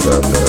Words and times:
Dum 0.00 0.22
dum 0.22 0.32
dum 0.32 0.48